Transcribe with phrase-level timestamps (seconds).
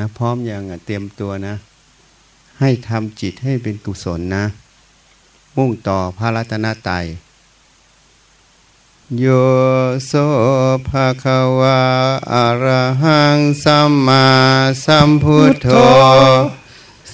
[0.00, 1.54] นะพร้อมอยังเตรียมตัวนะ
[2.60, 4.44] ให้ทำจิตให้เป็นกุศลนะ
[5.56, 7.04] มุ่งต่อพระรัตนตรัย
[9.18, 9.26] โย
[10.06, 10.12] โส
[10.88, 11.80] ภะคะวะ
[12.32, 12.66] อะร
[13.02, 14.26] หังสัมมา
[14.84, 15.68] สัมพุทโธ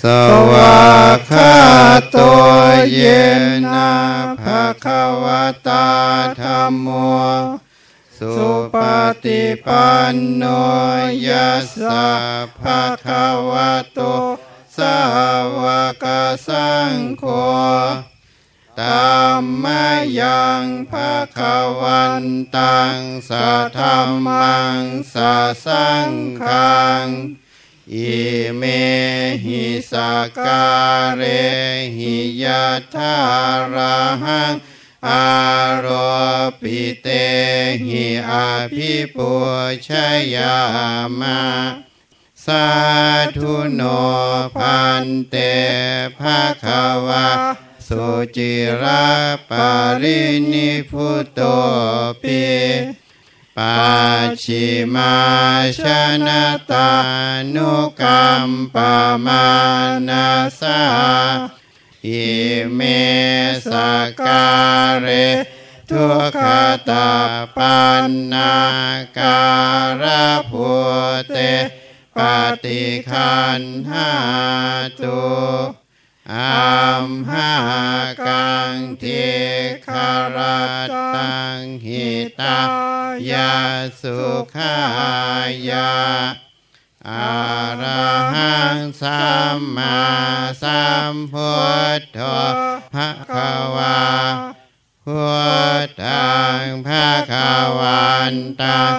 [0.00, 0.04] ส
[0.50, 0.78] วา
[1.12, 1.52] กขา
[2.10, 2.16] โต
[2.94, 3.00] เย
[3.72, 3.92] นะ
[4.42, 5.24] ภะคะว
[5.66, 5.86] ตา
[6.40, 6.88] ธรรมโม
[8.18, 8.32] สุ
[8.74, 8.76] ป
[9.24, 10.44] ฏิปันโน
[11.26, 12.08] ยัสสะ
[12.60, 14.00] ภะคะวะโต
[14.76, 14.98] สา
[15.60, 15.64] ว
[16.04, 16.06] ก
[16.46, 17.24] สังโฆ
[18.80, 19.64] ตัมม
[20.20, 22.24] ยังภะคะวัน
[22.56, 24.80] ตังสัทธรรมัง
[25.14, 25.34] สั
[25.66, 26.10] สัง
[26.42, 27.06] ขัง
[27.94, 28.16] อิ
[28.56, 28.62] เม
[29.44, 29.94] หิส
[30.38, 30.68] กา
[31.00, 31.22] รเร
[31.96, 33.16] หิยะทา
[33.74, 34.54] ระหัง
[35.06, 35.26] อา
[35.84, 35.86] ร
[36.60, 37.08] ปิเต
[37.84, 39.32] หิอาภิปุ
[39.86, 39.88] ช
[40.34, 40.56] ยา
[41.20, 41.42] มะ
[42.44, 42.66] สา
[43.36, 43.82] ธุโน
[44.56, 45.34] พันเต
[46.18, 47.28] ภะคะวะ
[47.88, 48.06] สุ
[48.36, 49.06] จิระ
[49.50, 49.70] ปา
[50.02, 50.22] ริ
[50.52, 51.40] นิพุตโต
[52.22, 52.44] ปิ
[53.56, 53.78] ปั
[54.24, 55.16] จฉิมา
[55.80, 55.82] ช
[56.26, 56.90] นะตา
[57.54, 58.76] นุกรรมป
[59.26, 59.46] มา
[60.08, 60.26] นา
[60.60, 60.80] สา
[62.06, 62.28] อิ
[62.74, 62.80] เม
[63.70, 63.72] ส
[64.20, 64.48] กา
[64.90, 65.08] รเร
[65.90, 66.44] ทุกข
[66.88, 67.10] ตา
[67.56, 68.54] ปันนา
[69.18, 69.42] กา
[70.02, 70.04] ร
[70.50, 70.70] พุ
[71.32, 71.38] เต
[72.16, 72.18] ป
[72.64, 74.10] ฏิคันหา
[75.00, 75.22] ตุ
[76.34, 77.52] อัมหา
[78.26, 79.26] กังทิ
[79.86, 80.38] คาร
[81.16, 82.06] ตังหิ
[82.40, 82.58] ตา
[83.30, 83.54] ยา
[84.00, 84.18] สุ
[84.54, 84.76] ขา
[85.70, 85.90] ยา
[87.08, 87.38] อา
[87.82, 89.24] ระหังสั
[89.56, 89.98] มมา
[90.62, 91.56] สัมพุ
[91.98, 92.20] ทโธ
[92.94, 94.00] ภะคะวา
[95.04, 95.22] พุ
[95.86, 96.28] ทธั
[96.62, 97.50] งภะคะ
[97.80, 98.94] วันตัง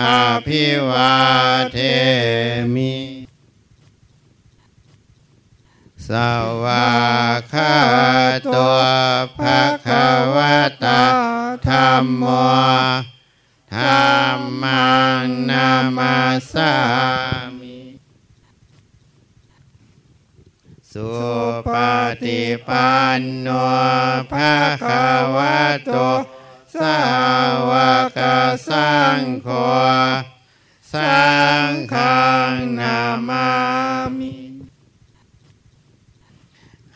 [0.00, 0.02] อ
[0.46, 1.16] ภิวา
[1.72, 1.78] เท
[2.74, 2.94] มิ
[6.08, 6.10] ส
[6.62, 6.94] วา
[7.52, 7.76] คา
[8.54, 8.78] ตัว
[9.38, 10.06] ภะคะ
[10.36, 11.02] วะตา
[11.68, 12.24] ธรรมโม
[13.74, 13.84] ธร
[14.36, 14.92] รมั
[15.24, 15.68] งนา
[15.98, 16.16] มา
[16.52, 16.72] สา
[17.58, 17.78] มิ
[20.94, 21.10] สุ
[21.74, 21.76] ป
[22.24, 23.48] ฏิปันโน
[24.32, 25.06] ภะคะ
[25.36, 25.96] วะโต
[26.76, 26.98] สา
[27.70, 27.72] ว
[28.18, 28.20] ก
[28.68, 29.48] สังโฆ
[30.92, 31.16] สั
[31.68, 31.94] งฆ
[32.78, 33.48] นามา
[34.18, 34.34] มิ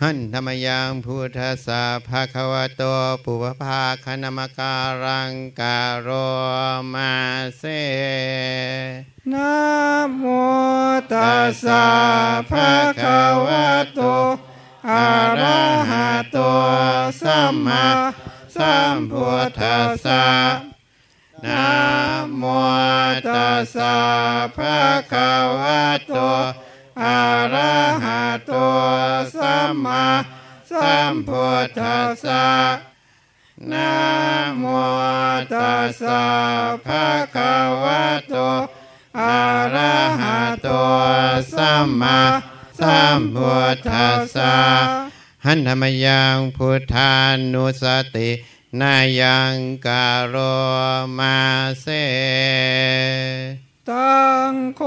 [0.01, 2.83] หันธรรมยังพุทธสาภาควะโต
[3.25, 6.09] ปุพพาคณมการังการโร
[6.95, 7.15] มา
[7.59, 7.65] เส
[9.35, 9.55] นะ
[10.17, 10.25] โม
[11.13, 11.85] ตัสสะ
[12.51, 12.73] ภะ
[13.03, 14.01] คะวะโต
[14.91, 15.07] อะ
[15.41, 16.39] ระหะโต
[17.21, 17.87] สัมมา
[18.57, 20.27] สัมพุทธัสสะ
[21.45, 21.69] นะ
[22.37, 22.43] โม
[23.27, 23.97] ตัสสะ
[24.57, 24.79] ภะ
[25.13, 26.13] คะวะโต
[27.03, 27.21] อะ
[27.55, 28.53] ระหะโต
[29.37, 30.05] สัมมา
[30.71, 32.47] สัมพุทธัสสะ
[33.73, 33.93] นะ
[34.59, 34.65] โม
[35.53, 36.25] ตัสสะ
[36.87, 38.35] ภะคะวะโต
[41.53, 42.21] สัมมา
[42.81, 44.57] สัมพุทธัสสะ
[45.45, 47.13] หันธรรมยังพุทธา
[47.53, 47.85] นุส
[48.17, 48.31] ติ
[48.81, 49.55] นายัง
[49.87, 50.37] กาโร
[51.19, 51.39] มา
[51.81, 51.87] เส
[53.91, 54.19] ตั
[54.51, 54.81] งโค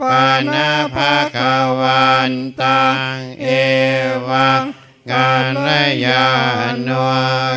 [0.00, 1.38] ปานาภาค
[1.80, 2.32] วัน
[2.62, 2.82] ตั
[3.14, 3.46] งเอ
[4.28, 4.62] วัง
[5.10, 5.30] กา
[5.66, 5.68] ล
[6.04, 6.26] ยา
[6.82, 6.90] โน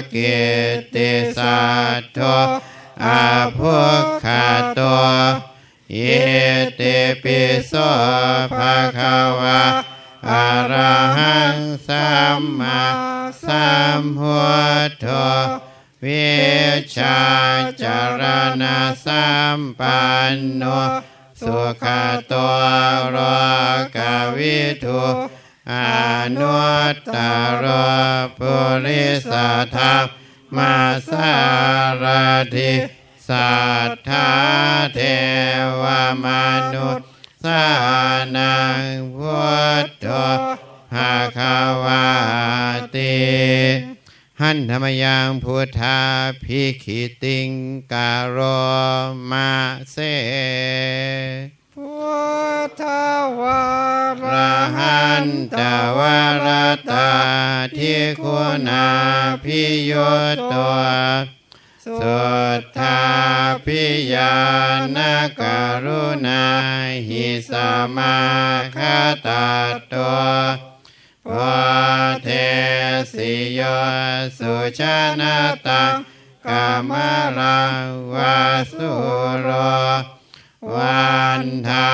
[0.10, 0.16] เก
[0.94, 1.62] ติสั
[2.00, 2.20] ตโต
[3.06, 3.26] อา
[3.58, 3.78] ภุ
[4.24, 4.82] ขาโต
[5.94, 6.00] เย
[6.76, 6.82] เต
[7.24, 7.74] ปิโส
[8.54, 9.64] ภาคาวะ
[10.30, 11.58] อะระหัง
[11.88, 12.10] สั
[12.40, 12.82] มมา
[13.46, 13.70] สั
[14.00, 14.40] มพุ
[14.88, 15.08] ทโธ
[16.06, 16.34] วิ
[16.96, 17.20] ชา
[17.82, 18.24] จาร
[18.62, 20.64] ณะสัมปันโน
[21.42, 21.86] สุข
[22.32, 22.62] ตัว
[23.16, 23.18] ร
[23.96, 23.98] ก
[24.38, 25.04] วิทุ
[25.72, 25.74] อ
[26.40, 26.60] นุ
[26.94, 27.18] ตต
[27.64, 27.66] ร
[28.40, 29.34] ปุริส
[29.76, 30.06] ธรรม
[30.56, 30.76] มา
[31.10, 31.34] สา
[32.04, 32.06] ร
[32.56, 32.74] ถิ
[33.30, 33.56] สั
[33.90, 34.30] ทธา
[34.94, 35.00] เท
[35.82, 35.84] ว
[36.26, 36.28] ม
[36.74, 37.08] นุษย์
[37.44, 37.66] สา
[38.38, 38.84] นัง
[39.16, 39.44] พุ
[39.84, 40.08] ทโธ
[40.94, 42.08] ภาคาวา
[42.96, 43.18] ติ
[44.42, 46.00] หันธรรมยังพุทธา
[46.44, 47.50] พิขิติง
[47.92, 48.40] การโร
[49.32, 49.52] มา
[49.92, 49.98] เส
[51.76, 51.94] พุ
[52.68, 52.84] ทธ
[53.40, 53.66] วา
[54.24, 54.26] ร
[54.78, 55.26] หัน
[55.58, 55.60] ต
[55.98, 56.48] วาร
[56.92, 57.12] ตา
[57.78, 58.88] ทิคุณา
[59.44, 59.92] พิโย
[60.52, 60.76] ตัว
[61.88, 61.98] สุ
[62.60, 63.00] ทธา
[63.66, 64.36] พิยา
[64.96, 64.98] น
[65.42, 65.44] ก
[65.86, 66.46] รุณา
[67.08, 67.52] หิส
[67.96, 68.18] มา
[68.76, 68.80] ค
[69.28, 69.48] ตา
[69.94, 70.24] ตัว
[71.28, 71.30] พ
[72.24, 72.28] เท
[73.14, 73.62] สิโย
[74.38, 74.82] สุช
[75.22, 75.96] นะตัง
[76.48, 76.92] กาม
[77.38, 78.40] รังวา
[78.74, 78.92] สุ
[79.40, 79.48] โร
[80.74, 81.92] วันธา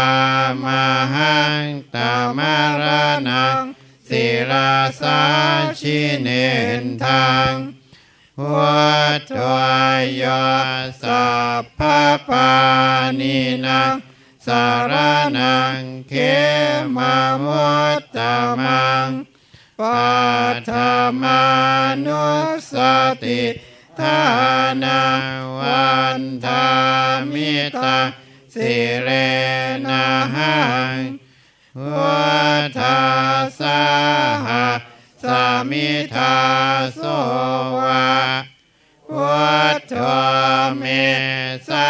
[0.64, 0.66] ม
[1.14, 1.64] หัง
[1.96, 2.84] ตามาร
[3.30, 3.62] นัง
[4.08, 4.72] ศิลา
[5.02, 5.22] สา
[5.80, 6.30] ชิเน
[6.82, 7.54] นทาง
[8.40, 9.58] วัตถว
[10.22, 10.24] ย
[11.04, 11.28] สั
[11.62, 11.82] พพ
[12.28, 12.52] ปา
[13.20, 13.96] นินัง
[14.46, 14.94] สาร
[15.38, 15.80] นัง
[16.10, 16.14] เข
[16.96, 17.70] มามุ
[18.00, 18.18] ตต
[18.64, 19.10] มัง
[19.80, 20.02] ปั
[20.70, 20.72] ท
[21.22, 21.42] มา
[22.06, 22.26] นุ
[22.72, 22.74] ส
[23.24, 23.42] ติ
[24.00, 24.22] ทา
[24.84, 25.02] นา
[25.58, 25.90] วั
[26.20, 26.66] นธา
[27.32, 27.98] มิตา
[28.54, 28.74] สิ
[29.04, 29.10] เร
[29.88, 30.06] นะ
[30.36, 30.58] หั
[30.96, 30.98] ง
[31.92, 32.32] วั
[32.78, 32.80] ฏ
[33.60, 33.82] สา
[34.48, 34.91] หะ
[35.24, 36.38] สามิทา
[36.96, 37.02] โส
[37.80, 38.12] วะ
[39.18, 39.96] วัฏฏ
[40.78, 40.84] เม
[41.68, 41.90] สา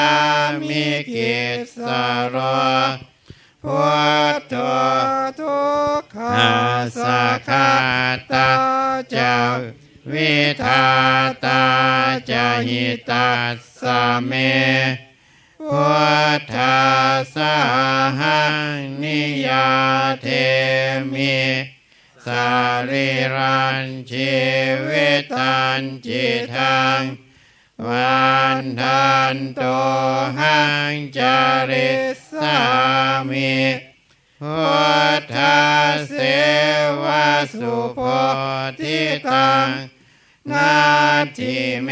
[0.68, 1.38] มิกิ
[1.76, 1.78] ส
[2.30, 2.36] โร
[3.76, 4.56] วัฏฏ
[5.40, 5.62] ทุ
[6.00, 6.52] กขา
[7.02, 7.70] สาคา
[8.32, 8.50] ตา
[9.12, 9.38] เจ้า
[10.14, 10.86] วิทา
[11.46, 11.64] ตา
[12.30, 13.30] จาหิตั
[13.82, 13.84] ส
[14.26, 14.32] เม
[15.70, 15.88] พุ
[16.38, 16.80] ทธา
[17.36, 17.38] ส
[18.20, 18.42] หั
[18.74, 19.70] งนิยา
[20.22, 20.28] เท
[21.14, 21.38] มิ
[22.90, 24.36] ริรันชี
[24.88, 26.26] วิตันจิ
[26.56, 27.02] ทัง
[27.88, 28.26] วั
[28.62, 29.62] นทันโต
[30.40, 30.60] หั
[30.92, 31.40] งจา
[31.70, 31.92] ริ
[32.32, 32.60] สา
[33.30, 33.56] มิ
[34.42, 34.62] พุ
[35.20, 35.62] ทธา
[36.10, 36.14] เส
[37.04, 37.06] ว
[37.54, 38.00] สุโพ
[38.80, 39.00] ธิ
[39.30, 39.68] ตัง
[40.52, 40.74] นา
[41.38, 41.90] ทิเม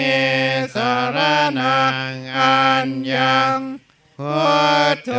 [0.75, 1.17] สาร
[1.59, 1.79] นั
[2.11, 3.59] งอัญญัง
[4.17, 4.41] พุ
[4.95, 5.11] ทธ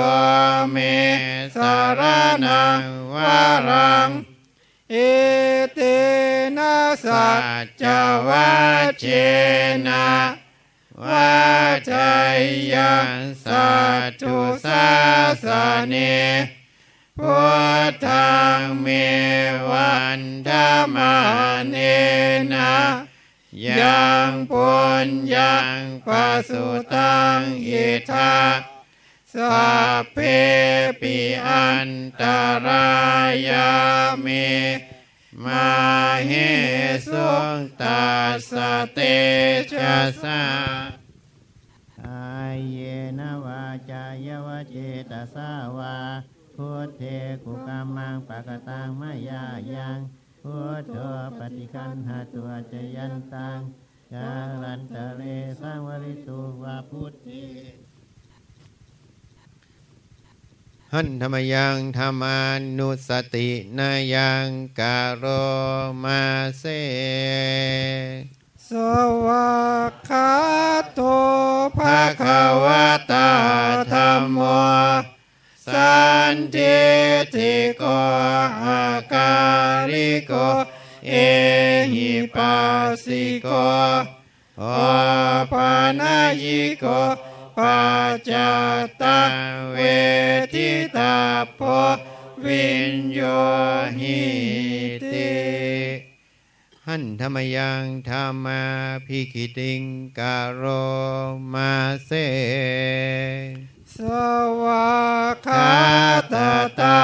[0.71, 0.77] เม
[1.57, 2.01] สาร
[2.45, 2.83] นัง
[3.15, 4.11] วารัง
[4.93, 4.97] เอ
[5.75, 5.81] เต
[6.57, 7.85] นะสัสัจจ
[8.27, 8.51] วะ
[9.01, 9.05] เจ
[9.87, 10.07] นะ
[11.03, 11.33] วะ
[11.91, 12.41] ชัย
[12.75, 13.15] ยัง
[13.45, 13.69] สั
[14.21, 14.89] จุสา
[15.45, 15.47] ส
[15.89, 15.95] เน
[17.19, 17.39] พุ
[17.91, 18.87] ทธังเม
[19.69, 21.15] วันธรรมา
[21.69, 21.77] เน
[22.53, 22.75] นะ
[23.69, 24.71] ยังปุ
[25.07, 26.65] ญญังปัสุ
[26.95, 28.35] ตังอิทา
[29.35, 29.71] สั
[30.03, 30.19] พเพ
[31.01, 31.17] ปิ
[31.49, 31.91] อัน
[32.21, 32.23] ต
[32.67, 32.89] รา
[33.49, 33.71] ยา
[34.25, 34.51] มิ
[35.45, 35.71] มา
[36.27, 36.33] เฮ
[37.09, 37.31] สุ
[37.81, 38.05] ตั
[38.51, 38.53] ส
[38.93, 38.99] เต
[39.73, 40.43] ชะสา
[41.99, 42.79] กายเย
[43.19, 44.77] นวาจายวเจ
[45.11, 45.97] ตสาวา
[46.55, 47.03] พุทเท
[47.45, 49.99] กุกามังปะกตังมายายัง
[50.43, 50.97] พุทโธ
[51.39, 53.59] ปฏิคันหาตัวจยันตัง
[54.13, 54.29] จา
[54.63, 55.23] รันตะเล
[55.61, 57.43] สังวริตุวาพุทธิ
[60.95, 62.41] หันธรรมยังธรรมา
[62.79, 63.49] นุสติ
[63.79, 64.49] นายัง
[64.79, 65.25] กาโร
[66.03, 66.23] มา
[66.59, 66.65] เซ
[68.69, 68.71] ส
[69.27, 69.51] วา
[69.91, 70.31] กขา
[70.95, 71.01] โต
[71.77, 73.31] ภะภะควตาตา
[73.93, 74.39] ธรรมมโม
[75.67, 76.01] สั
[76.35, 76.81] นทิ
[77.35, 77.83] ติโก
[78.65, 79.33] อากา
[79.91, 80.33] ริโก
[81.09, 81.13] เอ
[81.93, 82.57] หิปั
[82.87, 83.49] สสิโก
[84.63, 84.65] อ
[85.53, 85.71] ปา
[86.01, 86.85] นายิโก
[87.61, 88.33] ปัจจ
[89.03, 89.21] ตา
[89.71, 89.77] เว
[90.55, 91.17] ทิตา
[91.57, 91.61] โพ
[92.45, 93.21] วินโย
[93.99, 94.23] หิ
[95.13, 95.39] ติ
[96.87, 98.65] หันธรรมยังธรรมา
[99.07, 99.83] พิกิติง
[100.19, 100.65] กาโร
[101.55, 101.75] มา
[102.07, 102.11] เซ
[103.95, 103.99] ส
[104.63, 104.91] วา
[105.47, 105.71] กาคา
[106.33, 106.99] ตาตา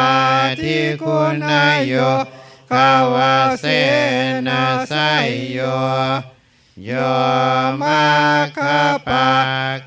[0.63, 1.95] ทิทิคุณายโยโย
[2.71, 3.67] ขาวาเส
[4.47, 4.95] นาไส
[5.27, 5.59] ยโย
[6.85, 6.91] โย
[7.81, 8.05] มา
[8.57, 9.29] คาปา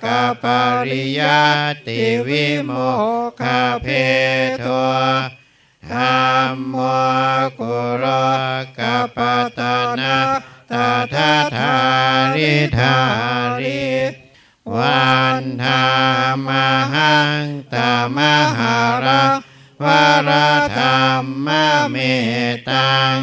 [0.03, 0.45] กาป
[0.89, 1.41] ริยา
[1.85, 2.71] ติวิโม
[3.41, 3.87] คาเพ
[4.59, 4.65] โท
[5.89, 6.19] ธรร
[6.53, 6.75] มโม
[7.59, 8.05] กุโร
[8.77, 9.17] กาป
[9.57, 9.59] ต
[9.99, 10.17] นา
[10.71, 11.75] ตาทาทา
[12.35, 12.97] ริธา
[13.61, 13.87] ริ
[14.73, 15.09] วั
[15.41, 15.83] นธา
[16.47, 16.49] ม
[16.93, 17.43] หัง
[17.73, 18.19] ตาม
[18.57, 19.37] หารัง
[19.83, 19.85] ว
[20.29, 20.31] ร
[20.77, 20.99] ธรร
[21.47, 21.49] ม
[21.89, 21.95] เม
[22.69, 23.17] ตัง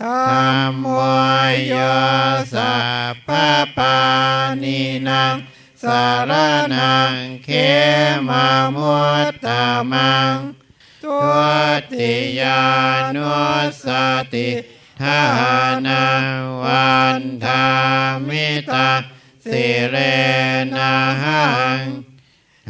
[0.00, 1.02] ธรรมว
[1.50, 1.74] ยโยโย
[2.54, 2.74] สั
[3.12, 3.28] พพ
[3.76, 3.98] ปา
[4.62, 5.36] นินัง
[5.82, 6.32] สาร
[6.74, 7.48] นังเข
[8.28, 8.96] มามุ
[9.30, 9.46] ตต
[9.92, 10.36] มัง
[11.02, 11.18] ทุ
[11.92, 12.64] ติยา
[13.16, 13.34] นุ
[13.84, 13.86] ส
[14.32, 14.48] ติ
[15.02, 15.22] ทา
[15.86, 16.04] นา
[16.62, 17.66] วันธา
[18.28, 18.90] มิตา
[19.44, 19.96] สิเร
[20.74, 21.44] นะหั
[21.80, 21.82] ง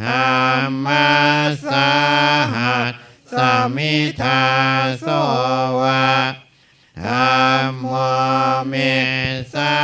[0.03, 0.11] ธร
[0.69, 1.09] รมา
[1.67, 1.93] สา
[2.55, 2.93] หัส
[3.33, 3.35] ส
[3.77, 4.43] มิทา
[5.01, 5.07] โส
[5.81, 6.44] วะ
[7.03, 7.35] ธรร
[7.69, 7.87] มโม
[8.69, 8.75] เม
[9.55, 9.75] สา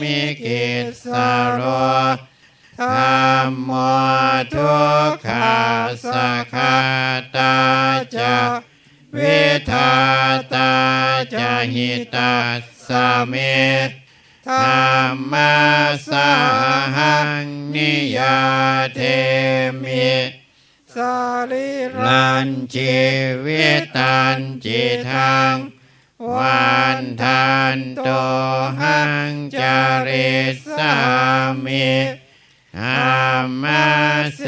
[0.00, 0.66] มิกิ
[1.02, 1.06] ส
[1.52, 1.60] โร
[2.80, 3.70] ธรรมโม
[4.54, 4.78] ทุ
[5.08, 5.60] กขา
[6.12, 6.76] สาขา
[7.36, 7.56] ตา
[8.16, 8.36] จะ
[9.16, 9.94] วิทา
[10.54, 10.72] ตา
[11.34, 12.36] จะหิตั
[12.88, 12.90] ส
[13.28, 13.34] เม
[14.48, 14.54] ธร
[15.12, 15.54] รมา
[16.10, 16.30] สา
[16.96, 18.38] หังนิยา
[18.94, 19.00] เท
[19.82, 20.10] มิ
[20.94, 21.14] สา
[21.50, 22.98] ริรันนชี
[23.44, 23.66] วิ
[23.96, 25.56] ตันจิทัง
[26.28, 28.08] วันทันโต
[28.80, 30.34] หังจาริ
[30.76, 30.96] สา
[31.64, 31.90] มิ
[32.78, 32.88] ธร
[33.22, 33.64] รม
[34.36, 34.42] เส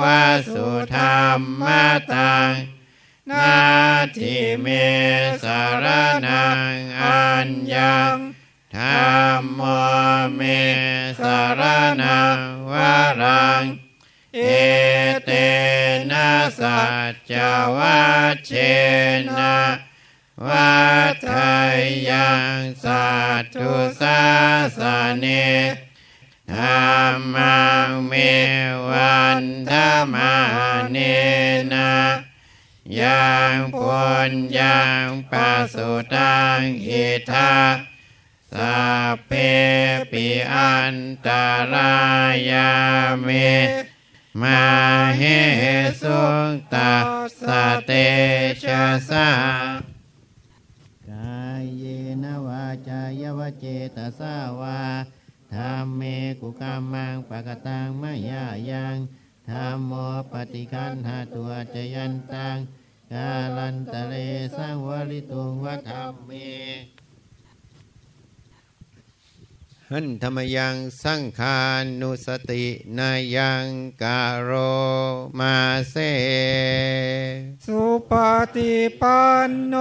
[0.00, 1.24] วะสุธรร
[1.62, 1.64] ม
[2.12, 2.52] ตัง
[3.30, 3.58] นา
[4.16, 4.66] ทิเม
[5.44, 5.86] สาร
[6.26, 8.16] นังอัญญัง
[8.76, 9.60] ธรรมโม
[10.34, 10.40] เม
[11.20, 11.62] สาร
[12.02, 12.38] นัง
[12.70, 13.64] วารัง
[14.34, 14.40] เอ
[15.24, 15.30] เต
[16.10, 16.80] นะสั
[17.10, 17.32] จจ
[17.76, 18.00] วั
[18.32, 18.52] ชเช
[19.38, 19.56] นะ
[20.46, 20.80] วั
[21.26, 21.28] ฏ
[22.10, 23.08] ยังสั
[23.40, 24.22] ตตุสา
[24.78, 24.80] ส
[25.18, 25.26] เน
[26.52, 26.62] ธร
[27.14, 28.12] รมังเม
[28.90, 30.34] วันธรรมา
[30.90, 30.98] เน
[31.72, 31.92] นะ
[33.00, 37.54] ยังพุญยังปัสสุตังอิทา
[38.52, 38.80] สั
[39.14, 39.32] พเพ
[40.10, 41.94] ปิอันตารา
[42.50, 42.72] ยา
[43.22, 43.28] เม
[44.40, 44.62] มา
[45.16, 45.22] เห
[46.02, 46.94] สุงตั
[47.40, 47.42] ส
[47.84, 47.90] เต
[48.64, 49.28] ชะสา
[53.58, 53.64] เจ
[53.96, 54.80] ตสาวา
[55.54, 56.02] ธรรมเม
[56.40, 58.96] กุกามังปะกตังมายายัง
[59.50, 59.92] ธรรมโม
[60.32, 62.56] ปฏิคันหาตัวจยันตัง
[63.12, 64.14] กาลันตะเล
[64.56, 66.30] สังวริตุงวัธรรมเม
[69.94, 71.58] หันธรรมยังสังขา
[72.00, 72.64] นุสติ
[72.98, 73.66] นายัง
[74.02, 74.50] กาโร
[75.38, 75.56] มา
[75.90, 75.94] เซ
[77.66, 78.12] สุป
[78.54, 79.74] ฏิปันโน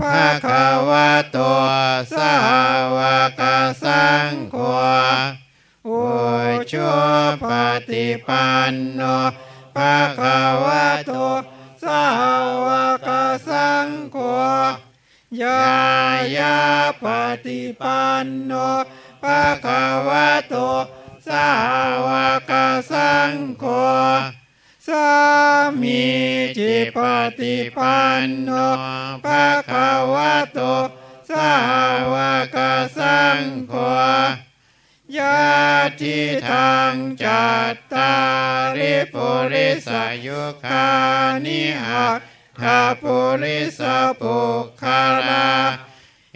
[0.00, 1.38] ภาภะคะคะวะโต
[2.16, 2.34] สา
[2.96, 2.98] ว
[3.40, 3.42] ก
[3.82, 4.56] สังโฆ
[5.84, 5.90] โอโอ
[6.70, 7.00] ชัว
[7.44, 7.46] ป
[7.88, 9.00] ฏิปันโน
[9.76, 11.12] ภะคะวะโต
[11.84, 12.04] สา
[12.66, 12.68] ว
[13.06, 13.10] ก
[13.48, 14.16] สังโฆ
[15.42, 15.62] ยา
[16.36, 16.58] ยา
[17.02, 17.04] ป
[17.44, 18.54] ฏิปันโน
[19.22, 20.54] ภะคะวะโต
[21.28, 21.48] สา
[22.06, 22.08] ว
[22.50, 22.52] ก
[22.92, 23.64] สังโฆ
[24.86, 25.08] สา
[25.80, 26.02] มี
[26.58, 26.98] จิป
[27.38, 28.50] ฏิปันโน
[29.24, 30.60] ภะคะวะโต
[31.30, 31.52] สา
[32.12, 32.14] ว
[32.56, 32.58] ก
[32.98, 33.74] สังโฆ
[35.18, 35.40] ยา
[36.00, 36.18] ทิ
[36.50, 38.14] ทางจัตตา
[38.76, 40.88] ริปุริสายุคา
[41.44, 42.20] นิอัต
[42.60, 43.80] ถาปุริส
[44.20, 44.36] ปุ
[44.82, 45.50] คารา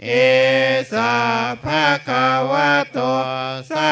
[0.03, 0.07] เอ
[0.91, 1.13] สา
[1.63, 2.99] ภะคะวะโต
[3.69, 3.91] สา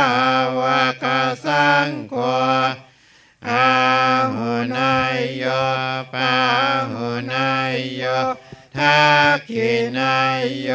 [0.60, 0.62] ว
[1.03, 1.05] ก
[1.45, 2.15] สังโฆ
[3.50, 3.67] อา
[4.36, 5.43] หุนายโย
[6.13, 6.33] ปา
[6.91, 8.03] หุนายโย
[8.77, 9.01] ทั
[9.36, 10.69] กขินายโย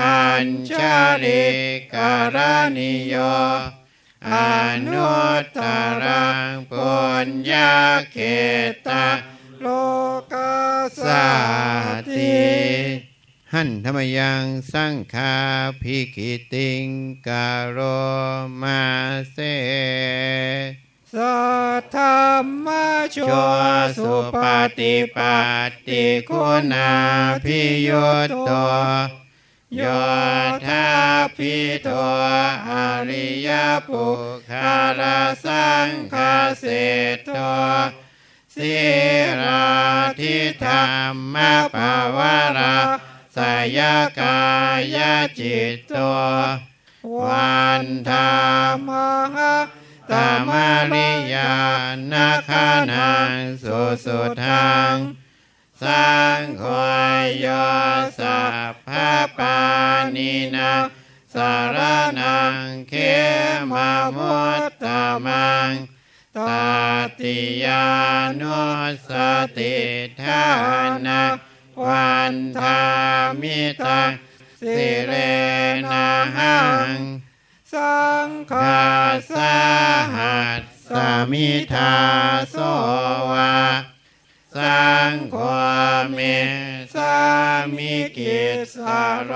[0.00, 1.46] อัญชาริ
[1.92, 2.36] การ
[2.76, 3.14] นิโย
[4.30, 4.32] อ
[4.92, 5.58] นุตต
[6.02, 6.94] รังปุ
[7.26, 7.72] ญญา
[8.12, 8.16] เข
[8.86, 9.06] ตา
[9.60, 9.66] โล
[10.32, 10.54] กา
[11.04, 11.26] สา
[12.08, 13.05] ติ
[13.52, 15.36] หันธรรมยังสังขา
[15.82, 16.86] พิกิติง
[17.26, 17.78] กาโร
[18.62, 18.82] มา
[19.32, 19.38] เซ
[21.12, 21.36] สั
[21.80, 22.66] ทธรรม
[23.12, 23.16] โช
[23.96, 24.44] สุป
[24.78, 26.92] ฏิปัตติคุณา
[27.44, 28.50] พิยุตโต
[29.76, 29.82] โย
[30.66, 30.88] ธา
[31.36, 31.88] พิโต
[32.70, 32.72] อ
[33.08, 33.48] ริย
[33.88, 34.04] ปุ
[34.48, 35.02] คาล
[35.44, 36.64] สังคาเส
[37.24, 37.30] โต
[38.54, 38.76] สิ
[39.40, 39.66] รา
[40.20, 40.84] ทิธรร
[41.34, 41.36] ม
[41.74, 42.74] ปาวารา
[43.36, 43.38] ส
[43.78, 43.80] ย
[44.20, 44.40] กา
[44.94, 44.96] ย
[45.38, 45.94] จิตโต
[47.20, 48.90] วันธรรม
[50.10, 51.54] ตามาริยา
[52.12, 54.94] นาคานังสุสุทัง
[55.82, 56.64] สังโฆ
[57.40, 57.46] โย
[58.18, 59.58] สัพพะปา
[60.16, 60.72] นินา
[61.34, 61.78] สาร
[62.20, 62.94] นังเข
[63.72, 64.84] มามุตต
[65.26, 65.72] มัง
[66.36, 66.38] ต
[67.20, 67.86] ติยา
[68.40, 68.60] นุ
[69.08, 69.10] ส
[69.56, 69.76] ติ
[70.20, 70.44] ทา
[71.06, 71.22] นา
[71.84, 72.80] วันธา
[73.40, 74.10] มิตัง
[74.60, 75.12] สิเร
[75.90, 76.58] นะหั
[76.94, 76.96] ง
[77.72, 77.96] สั
[78.28, 78.86] งฆาคา
[79.30, 79.56] สา
[80.14, 80.90] หัสส
[81.30, 81.94] มิทา
[82.50, 82.56] โส
[83.30, 83.56] วา
[84.56, 85.36] สังโฆ
[86.12, 86.18] เม
[86.94, 87.16] สา
[87.76, 88.40] มิกิ
[88.74, 89.32] สารโร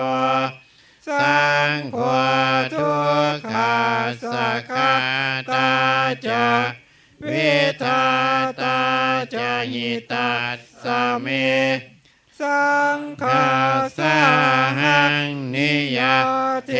[1.08, 1.40] สั
[1.72, 1.98] งโฆ
[2.74, 2.92] ทุ
[3.34, 3.76] กขา
[4.22, 4.24] ส
[4.70, 4.94] กา
[5.50, 5.70] ตา
[6.26, 6.48] จะ
[7.22, 7.30] เว
[7.82, 8.04] ทา
[8.60, 8.80] ตา
[9.34, 10.32] จะหิตั
[10.84, 10.86] ส
[11.20, 11.28] เม
[12.40, 13.46] สังฆาข้า
[13.84, 14.18] สสา
[14.80, 16.18] หังนิยา
[16.66, 16.72] เท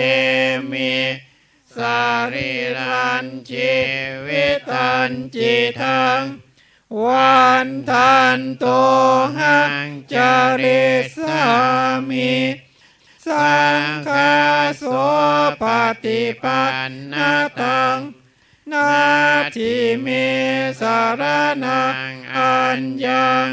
[0.71, 0.95] มิ
[1.77, 2.01] สา
[2.33, 3.75] ริรันชี
[4.27, 6.23] วิตันจิทัง
[7.05, 8.67] วันทันโต
[9.39, 10.85] หังจาริ
[11.17, 11.47] สา
[12.11, 12.35] มิ
[13.27, 14.35] สังฆา
[14.79, 14.85] โส
[15.63, 15.65] ป
[16.05, 17.99] ฏิปันนาตัง
[18.73, 18.91] นา
[19.57, 20.07] ทิเม
[20.81, 21.23] สาร
[21.65, 23.51] นังอัญญัง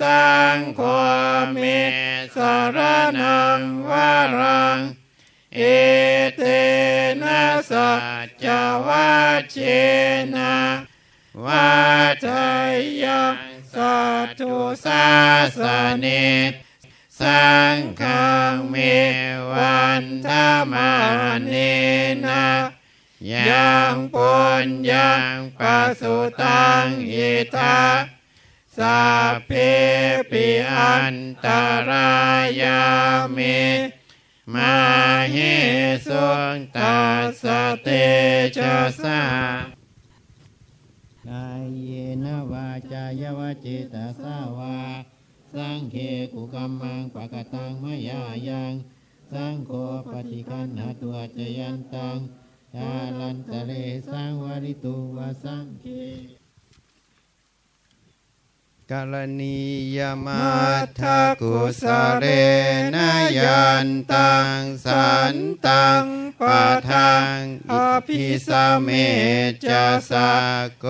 [0.00, 0.80] สังโฆ
[1.52, 1.58] เม
[2.36, 2.78] สาร
[3.20, 4.78] นังวารัง
[5.54, 5.60] เอ
[6.36, 6.42] เต
[7.22, 7.92] นะสั
[8.24, 8.46] จจ
[8.86, 9.10] วั
[9.40, 9.56] ชเช
[10.34, 10.54] นะ
[11.44, 11.74] วั
[12.24, 12.26] ฏ
[13.04, 13.38] ยัง
[13.74, 15.06] สัตตุสา
[15.58, 15.60] ส
[16.00, 16.06] เน
[17.20, 18.76] สังฆังเม
[19.52, 20.92] วันธรรมา
[21.44, 21.52] เน
[22.24, 22.46] นะ
[23.30, 24.34] ยังปุ
[24.64, 27.76] ญยังปัสสุตังอิทา
[28.78, 29.52] สัพเพ
[30.30, 31.46] ปิอันต
[31.90, 32.12] รา
[32.62, 32.82] ยา
[33.36, 33.60] มิ
[34.54, 34.74] มา
[35.34, 35.54] หิ
[36.06, 36.98] สุงตั
[37.42, 37.44] ส
[37.82, 37.88] เต
[38.56, 39.22] ชะสา
[41.28, 41.90] กายเย
[42.24, 44.78] นวาจายวจิตาสาวา
[45.52, 45.96] สังเค
[46.32, 48.72] กุกัมมังปะกตังมยายัง
[49.32, 49.70] สังโฆ
[50.10, 52.18] ปฏิคันหาตัวจยันตัง
[52.74, 52.90] ทา
[53.20, 53.72] ลันตะเล
[54.08, 55.86] สังวริตุวาสังเค
[58.92, 59.60] กาลนี
[59.96, 61.02] ยมัทธ
[61.40, 61.84] กุส
[62.18, 62.24] เร
[62.94, 62.96] น
[63.38, 66.04] ยันตังสันตัง
[66.40, 67.38] ปะทัง
[67.72, 67.74] อ
[68.06, 68.48] ภิส
[68.82, 68.88] เม
[69.66, 70.86] จะสากโก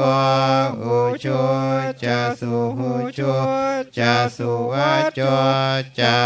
[0.83, 1.45] อุชุ
[2.05, 3.37] จะสุหุชุ
[3.99, 5.21] จะสุวัจโจ
[6.01, 6.19] จะ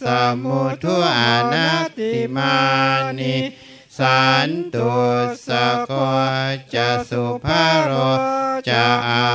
[0.00, 0.04] ส
[0.42, 2.56] มุทุอานาติมา
[3.18, 3.36] นิ
[3.98, 4.92] สันตุ
[5.46, 5.48] ส
[5.86, 5.92] โก
[6.74, 7.90] จะสุภาโร
[8.68, 9.26] จะอา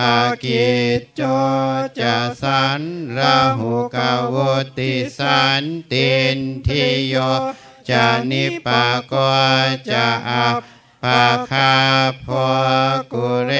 [0.00, 1.22] ปากิจโจ
[2.00, 2.82] จะสัน
[3.16, 4.36] ราหุกาว
[4.78, 7.14] ติสันตินทิโย
[7.90, 9.14] จะนิปาก
[9.90, 10.46] จะอา
[11.02, 11.74] ปาคา
[12.24, 12.26] พ
[13.12, 13.52] กุเร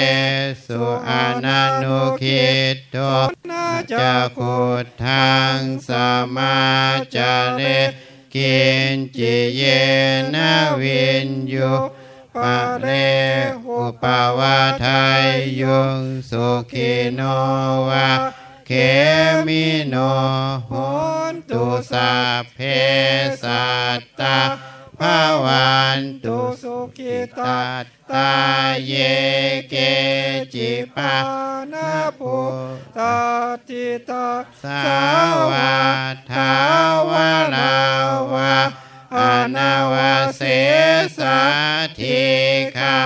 [0.65, 2.97] สุอานานุคิตโต
[3.93, 5.91] จะขุดทางส
[6.37, 6.59] มา
[7.15, 7.61] จาเร
[8.35, 8.61] กิ
[8.93, 9.63] นจิเย
[10.35, 10.37] น
[10.81, 11.73] วินยุ
[12.37, 12.87] ปะเร
[13.69, 14.05] อุป
[14.39, 15.27] วาทาย
[15.61, 16.01] ยุง
[16.31, 17.21] สุขิโน
[17.89, 18.11] วะ
[18.67, 18.71] เข
[19.47, 19.95] มิโน
[20.67, 20.73] โห
[21.33, 22.59] นตุสัพเพ
[23.43, 23.67] สั
[23.99, 24.39] ตตา
[24.99, 28.31] ภาวันตุสุขิตาตัตตา
[28.87, 28.93] เย
[29.69, 29.75] เก
[30.55, 31.15] จิปา
[31.73, 32.37] นาภู
[32.99, 33.17] ตา
[33.69, 34.27] ติตา
[34.63, 34.83] สา
[35.51, 35.75] วา
[36.31, 36.53] ทา
[37.11, 37.73] วาลา
[38.33, 38.55] วา
[39.15, 40.43] อานาวาเส
[41.19, 41.39] สา
[42.01, 42.25] ธิ
[42.77, 42.99] ขา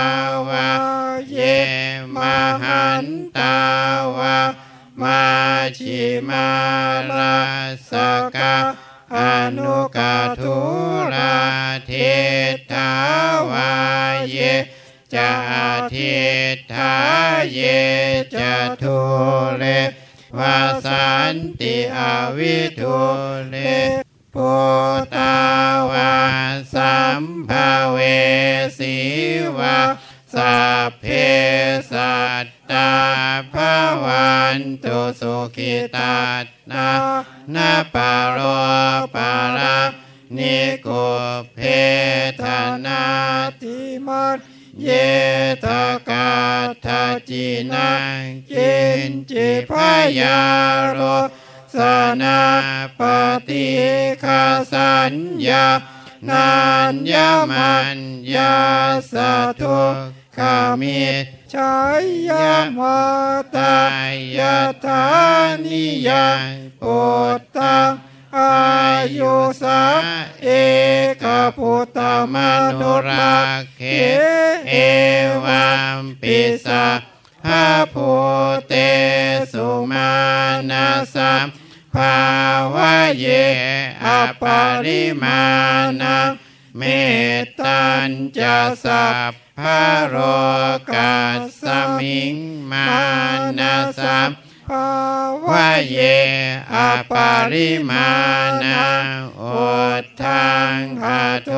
[0.47, 0.69] วา
[1.29, 1.37] เย
[2.15, 2.17] ม
[2.63, 3.05] หัน
[3.37, 3.57] ตา
[4.17, 4.39] วา
[5.01, 5.23] มา
[5.77, 6.49] ชิมา
[7.17, 7.39] รา
[7.89, 7.91] ส
[8.35, 8.55] กา
[9.15, 9.19] อ
[9.57, 10.57] นุกาทุ
[11.13, 11.37] รา
[11.85, 11.91] เท
[12.71, 12.91] ธา
[13.49, 13.71] วา
[14.29, 14.37] เย
[15.13, 15.31] จะ
[15.93, 16.15] ทิ
[16.73, 16.95] ทา
[17.51, 17.59] เย
[18.39, 18.99] จะทุ
[19.57, 19.63] เล
[20.37, 21.99] วาสันติอ
[22.37, 22.99] วิทุ
[23.49, 23.55] เล
[24.33, 24.51] ปุ
[25.10, 25.10] ต
[27.21, 27.51] มภ
[27.91, 27.97] เว
[28.77, 28.95] สี
[29.57, 29.77] วา
[30.33, 30.55] สั
[30.87, 31.05] พเพ
[31.91, 32.91] สัตตา
[33.53, 36.15] ภาวันตุสุขิตา
[36.71, 36.89] นา
[37.55, 38.37] นาปารโร
[39.15, 39.77] ปารา
[40.37, 40.87] นิโก
[41.53, 41.59] เพ
[42.41, 42.43] ท
[42.85, 43.03] นา
[43.61, 44.37] ติมัน
[44.81, 44.87] เย
[45.65, 45.67] ต
[46.09, 46.29] กา
[46.85, 48.19] ทาจินัง
[48.51, 48.75] กิ
[49.07, 49.71] นจิพ
[50.19, 50.41] ยา
[50.91, 50.99] โร
[51.75, 51.77] ส
[52.21, 52.39] นา
[52.99, 53.01] ป
[53.47, 53.67] ฏิ
[54.23, 54.43] คา
[54.73, 55.13] สัญ
[55.47, 55.65] ญา
[56.29, 56.51] นั
[56.91, 57.13] ญญ
[57.51, 57.97] มัน
[58.35, 58.55] ยา
[59.11, 59.95] สะทุก
[60.37, 63.01] ขามิตชายยามตา
[63.57, 63.77] ตา
[64.11, 64.39] ยย
[64.85, 65.03] ทา
[65.63, 66.47] นิยัง
[66.81, 66.99] ปุ
[67.37, 67.91] ตตัง
[68.37, 68.55] อา
[69.17, 69.81] ยุสา
[70.43, 70.49] เอ
[71.21, 71.23] ก
[71.57, 71.97] พุตต
[72.33, 72.35] ม
[72.79, 73.81] นุรักเข
[74.67, 74.73] เอ
[75.43, 75.65] วั
[75.99, 76.85] มปิสา
[77.43, 78.09] ภาภู
[78.67, 78.73] เต
[79.51, 80.09] สุมา
[80.69, 81.47] นาสัม
[81.95, 82.21] ภา
[82.75, 83.27] วะเย
[84.05, 84.07] อ
[84.41, 85.41] ปาริมา
[86.01, 86.31] ณัง
[86.77, 86.83] เม
[87.41, 89.61] ตตัญจะสัพพ
[90.07, 90.15] โร
[90.93, 91.17] กั
[91.61, 91.63] ส
[91.99, 92.35] มิง
[92.71, 92.89] มา
[93.59, 94.29] นาสัม
[94.69, 94.91] ภา
[95.45, 95.99] วะเย
[96.73, 96.75] อ
[97.11, 98.09] ปาริมา
[98.63, 99.05] ณัง
[99.37, 99.43] โอ
[100.01, 101.51] ทธังอาโท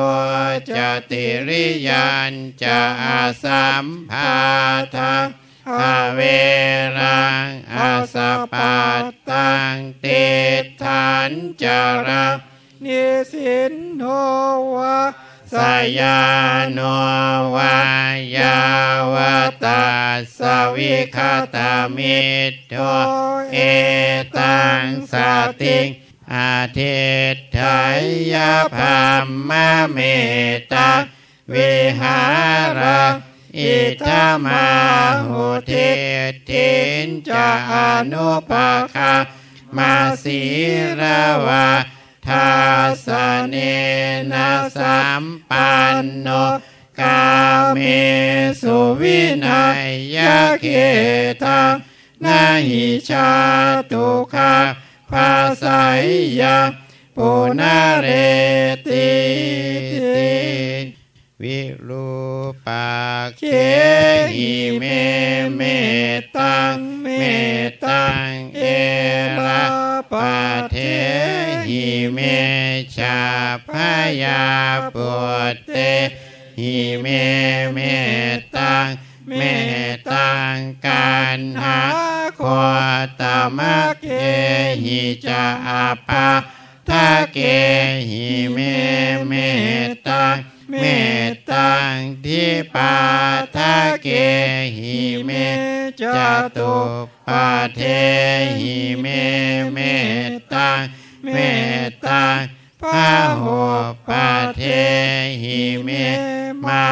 [0.76, 0.78] จ
[1.10, 4.34] ติริยันจะอาสัมภา
[4.96, 5.26] ทัง
[5.68, 6.20] อาเว
[6.98, 8.16] รังอาส
[8.52, 10.24] ปัตตังติ
[10.82, 11.30] ฐาน
[11.62, 12.36] จารัง
[12.84, 14.02] นิสินโน
[14.76, 15.00] วะ
[15.52, 15.54] ส
[15.98, 16.20] ยา
[16.78, 16.80] น
[17.54, 17.78] วา
[18.36, 18.60] ยา
[19.12, 19.14] ว
[19.64, 19.84] ตา
[20.38, 20.40] ส
[20.76, 21.18] วิค
[21.54, 22.74] ตามิตโต
[23.52, 23.58] เอ
[24.38, 25.14] ตังส
[25.60, 25.86] ติง
[26.34, 27.58] อาทิตถ
[28.32, 28.34] ย
[28.74, 29.98] พามมะเม
[30.54, 30.90] ตตา
[31.52, 32.18] วิหา
[32.80, 33.14] รัง
[33.58, 34.66] อิทามา
[35.28, 35.72] หุเท
[36.48, 36.70] ติ
[37.04, 37.72] นจะอ
[38.12, 39.12] นุปาคา
[39.76, 40.40] มาสี
[41.00, 41.02] ร
[41.46, 41.68] วา
[42.26, 42.48] ทา
[43.06, 43.08] ส
[43.48, 43.54] เน
[44.32, 46.28] นะสัมปันโน
[47.00, 47.22] กา
[47.72, 47.78] เม
[48.60, 49.84] สุวินัย
[50.16, 50.66] ยะเข
[51.44, 51.74] ตัง
[52.24, 53.30] นาหิชา
[53.90, 54.54] ตุคา
[55.10, 55.30] ภา
[55.62, 56.04] สัย
[56.40, 56.68] ยัง
[57.16, 58.06] ปุนาเร
[58.86, 59.10] ติ
[60.16, 60.32] ติ
[61.42, 62.08] วิรู
[62.66, 62.93] ปัก
[63.38, 63.42] เข
[64.34, 64.84] หิเม
[65.56, 65.62] เม
[66.36, 67.06] ตตังเมต
[67.84, 68.62] ตังเอ
[69.44, 69.64] รา
[70.12, 70.36] ปะ
[70.70, 70.76] เถ
[71.68, 72.18] หิเม
[72.96, 73.20] ฉั
[73.68, 73.70] พ
[74.22, 74.44] ยา
[74.94, 75.12] ปุ
[75.52, 75.76] ตเต
[76.58, 77.06] หิเม
[77.72, 77.78] เม
[78.56, 78.88] ตตัง
[79.36, 79.42] เม
[80.12, 80.56] ตตัง
[80.86, 81.80] กัณหา
[82.36, 82.42] โค
[83.20, 83.22] ตะ
[83.56, 84.06] มะเก
[84.82, 86.28] หิจะอะปา
[86.88, 87.38] ทะเก
[88.10, 88.58] หิเม
[89.28, 89.32] เมต
[90.08, 90.36] ตัง
[90.80, 90.84] เม
[91.43, 92.94] ตตังทิปา
[93.56, 94.08] ทะเก
[94.76, 95.30] หิเม
[96.00, 96.02] จะ
[96.56, 96.74] ตุ
[97.26, 97.80] ปปะเท
[98.58, 99.06] หิเม
[99.72, 99.78] เม
[100.28, 100.82] ตตัง
[101.32, 101.36] เม
[101.88, 102.40] ตตัง
[102.82, 103.46] พะหุ
[104.08, 104.62] ปปะเท
[105.42, 105.88] หิเม
[106.64, 106.84] มา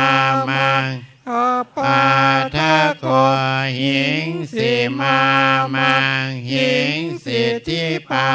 [0.49, 0.89] มัง
[1.31, 2.03] อะปา
[2.57, 3.07] ทะโก
[3.79, 5.21] หิงสิมา
[5.75, 8.27] มังงหิงสิทิปา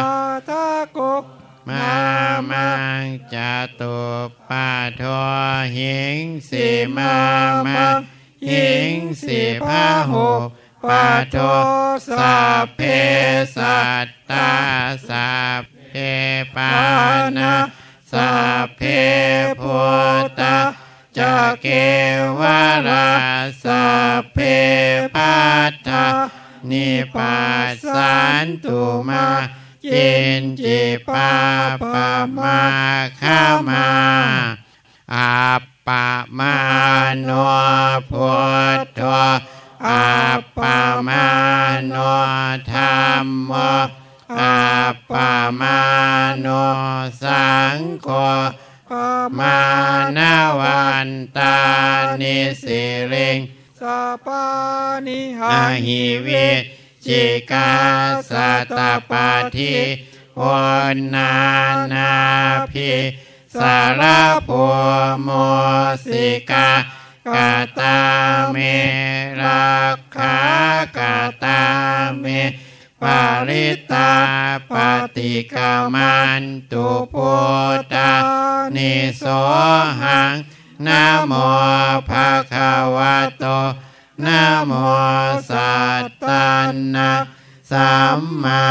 [0.49, 1.23] ทะกก
[1.67, 1.91] มา
[2.49, 2.69] มั
[3.01, 3.03] ง
[3.33, 3.35] จ
[3.79, 3.97] ตุ
[4.49, 4.69] ปา
[5.01, 5.21] ทอ
[5.77, 7.15] หิงสิมา
[7.65, 7.99] มัง
[8.49, 10.29] หิงสิพาหุ
[10.87, 11.55] ปาทอ
[12.07, 12.81] สัพเพ
[13.55, 14.51] สัตตา
[15.09, 15.95] สัพเพ
[16.55, 16.73] ปา
[17.37, 17.53] นา
[18.11, 18.31] สั
[18.65, 18.81] พเพ
[19.59, 19.81] พุ
[20.23, 20.57] ทธา
[21.17, 21.67] จะเก
[22.39, 22.41] ว
[22.87, 23.09] รา
[23.63, 23.85] สั
[24.19, 24.37] พเพ
[25.15, 25.37] ปั
[25.69, 26.05] ตตา
[26.69, 27.37] นิปั
[27.71, 29.25] สสันตุมา
[29.87, 31.31] จินจิปา
[31.93, 32.59] ปะมา
[33.21, 33.87] ข้ามา
[35.13, 35.33] อา
[35.87, 36.05] ปะ
[36.37, 36.55] มา
[37.23, 37.29] โน
[38.09, 38.31] พุ
[38.77, 39.01] ทโธ
[39.87, 40.05] อา
[40.57, 41.25] ปะมา
[41.87, 41.95] โน
[42.71, 43.51] ธรรมโม
[44.39, 44.57] อา
[45.11, 45.79] ปะมา
[46.39, 46.47] โน
[47.23, 48.07] สังโฆ
[49.39, 49.57] มา
[50.17, 51.55] นาวันตา
[52.21, 53.39] นิสิริง
[53.79, 53.81] ส
[54.25, 54.45] ปา
[55.05, 56.47] นิหาหิวิ
[57.07, 57.71] จิกา
[58.31, 59.75] สัตปาทิ
[60.41, 60.65] วั
[61.13, 61.33] นา
[61.93, 62.13] นา
[62.71, 62.91] ภิ
[63.59, 64.01] สาร
[64.47, 64.73] พัว
[65.23, 65.29] โม
[66.05, 66.69] สิกา
[67.35, 67.97] กาตา
[68.51, 68.57] เม
[69.41, 70.37] รักขา
[70.97, 71.61] กาตา
[72.19, 72.25] เม
[73.01, 74.11] ปาริตา
[74.71, 74.73] ป
[75.15, 77.33] ฏิกามันตุพุ
[77.77, 78.11] ทธา
[78.75, 79.23] นิโส
[80.01, 80.33] หัง
[80.85, 81.33] นะโม
[82.09, 83.45] ภะคะวะโต
[84.25, 84.71] นะโม
[85.49, 87.13] สัตตันนะ
[87.71, 88.65] สัมมา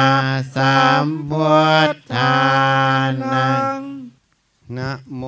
[0.56, 1.56] สัมพุ
[1.92, 2.37] ทธา
[3.32, 3.80] นัง
[4.76, 5.22] นะโม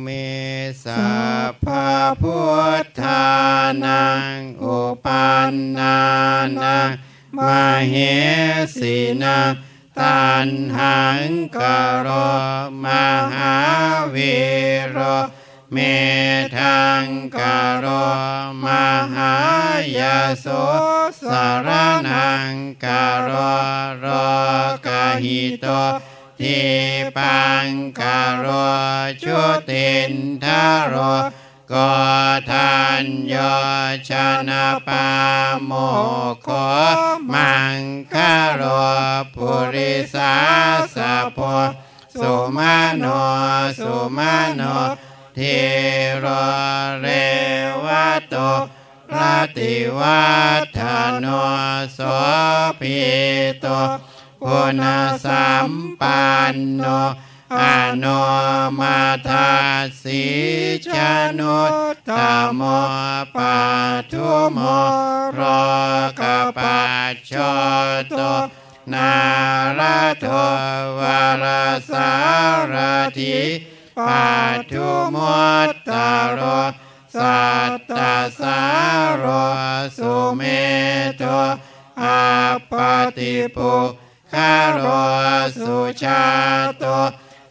[0.00, 0.06] เม
[0.84, 1.06] สั
[1.50, 1.92] พพะ
[2.22, 2.40] พุ
[2.82, 3.26] ทธา
[3.84, 5.98] นังอุปันนา
[6.62, 6.90] นัง
[7.36, 7.38] ม
[7.88, 7.94] เห
[8.76, 9.52] สีนัง
[9.98, 11.58] ตันหังก
[12.00, 12.08] โร
[12.84, 12.86] ม
[13.34, 13.56] หา
[14.14, 14.57] วิโร
[15.72, 15.78] เม
[16.58, 17.04] ทัง
[17.38, 17.40] ก
[17.78, 17.86] โร
[18.64, 18.66] ม
[19.14, 19.34] หา
[19.98, 20.46] ยาโส
[21.28, 21.68] สาร
[22.08, 22.52] นัง
[22.84, 22.86] ก
[23.22, 23.30] โร
[23.98, 24.06] โร
[24.86, 24.88] ก
[25.22, 25.66] หิโต
[26.40, 26.60] ทิ
[27.16, 27.66] ปัง
[28.00, 28.02] ก
[28.38, 28.46] โร
[29.22, 30.12] ชุติน
[30.44, 30.46] ท
[30.86, 30.94] โร
[31.72, 31.74] ก
[32.50, 33.34] ทันโย
[34.08, 34.10] ช
[34.48, 35.08] นะปา
[35.64, 35.72] โม
[36.42, 36.48] โค
[37.32, 37.78] มัง
[38.14, 38.16] ค
[38.54, 38.62] โร
[39.34, 40.34] ปุริสา
[40.94, 41.38] สะโพ
[42.20, 43.04] สุมาโน
[43.80, 44.62] สุมาโน
[45.38, 45.40] ท
[46.20, 46.26] โร
[47.00, 47.06] เร
[47.84, 48.34] วะโต
[49.14, 50.22] ระติวั
[50.78, 50.80] ฒ
[51.20, 51.26] โน
[51.94, 52.00] โส
[52.80, 53.00] ภิ
[53.60, 53.66] โต
[54.42, 54.82] ปุณ
[55.24, 55.70] สัม
[56.00, 56.82] ปันโน
[57.58, 57.62] อ
[57.98, 58.04] โน
[58.78, 59.50] มาทา
[60.02, 60.24] สิ
[60.86, 60.88] ช
[61.38, 61.60] นุ
[61.94, 62.10] ตต
[62.54, 62.62] โม
[63.34, 63.56] ปั
[64.12, 64.58] ทุโม
[65.32, 65.40] โร
[66.20, 66.22] ก
[66.56, 66.80] ปั
[67.12, 67.32] จโช
[68.10, 68.20] โต
[68.92, 69.12] นา
[69.78, 70.26] ราโท
[70.98, 71.44] วาร
[71.90, 72.10] สา
[72.72, 72.74] ร
[73.18, 73.38] ถิ
[73.98, 74.28] ปั
[74.72, 75.16] ทุม
[75.68, 75.90] ตต
[76.32, 76.40] โร
[77.16, 77.92] สัตต
[78.40, 78.60] สา
[79.02, 79.24] รโร
[79.96, 80.42] สุเม
[81.18, 81.22] โต
[82.02, 82.22] อา
[82.70, 82.72] ป
[83.16, 83.74] ติปุ
[84.32, 84.84] คารโร
[85.58, 86.24] สุชา
[86.78, 86.84] โต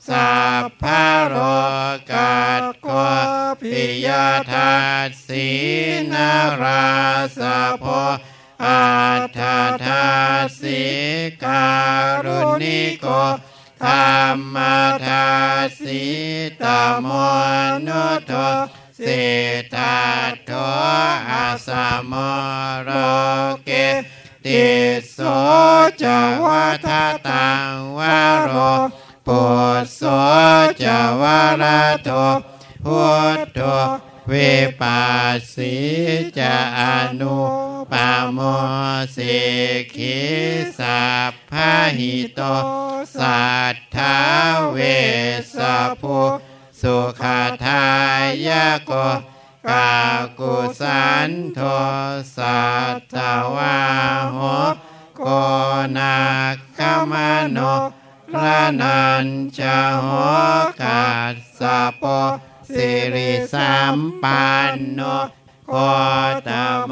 [0.07, 0.31] สั
[0.63, 1.35] พพะโร
[2.11, 2.87] กัดโก
[3.61, 4.07] ปิย
[4.51, 4.75] ทั
[5.07, 5.47] สสี
[6.11, 6.85] นารา
[7.37, 7.85] สะโพ
[8.63, 8.81] อา
[9.37, 10.05] ทาทา
[10.59, 10.81] สิ
[11.43, 11.65] กา
[12.25, 13.07] รุณิโก
[13.83, 14.57] ธรรม
[15.05, 15.27] ทา
[15.79, 16.05] สิ
[16.61, 16.63] ต
[17.01, 17.07] โม
[17.87, 18.33] นุโท
[18.99, 19.25] สิ
[19.75, 19.97] ทา
[20.45, 20.51] โท
[21.29, 21.69] อาส
[22.11, 22.13] ม
[22.83, 22.89] โร
[23.65, 23.69] เก
[24.45, 24.65] ติ
[25.11, 25.17] โส
[26.01, 26.03] จ
[26.43, 26.89] วัฏ
[27.27, 28.51] ตังวะโร
[29.27, 29.41] ปุ
[29.81, 30.01] สโส
[30.83, 30.85] จ
[31.21, 31.63] วะร
[32.03, 32.09] โท
[32.83, 33.01] พุ
[33.37, 33.59] ทโธ
[34.31, 35.01] วิปั
[35.33, 35.75] สสิ
[36.37, 36.81] จะอ
[37.19, 37.39] นุ
[37.91, 38.39] ปาโม
[39.15, 39.37] สิ
[39.95, 40.19] กิ
[40.79, 41.53] สัพพ
[41.97, 42.41] หิโต
[43.19, 44.17] สัทธา
[44.71, 44.77] เว
[45.55, 46.19] สะภู
[46.81, 47.23] สุข
[47.65, 47.85] ทา
[48.47, 48.91] ยะโก
[49.69, 49.93] กา
[50.39, 51.59] กุสันโท
[52.35, 52.61] สั
[52.93, 53.15] ตต
[53.55, 53.79] วา
[54.31, 54.37] โห
[55.17, 55.21] โก
[55.97, 56.17] นา
[56.77, 56.79] ค
[57.11, 57.13] ม
[57.51, 57.59] โน
[58.35, 59.25] ระนัน
[59.57, 60.07] จะโห
[60.81, 62.03] กัสสะโป
[62.73, 65.01] สิริสัมปันโน
[65.65, 65.71] โค
[66.47, 66.49] ต
[66.87, 66.91] โม